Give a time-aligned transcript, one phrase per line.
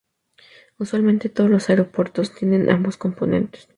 [0.79, 3.67] Usualmente todos los aeropuertos tienen ambos componentes.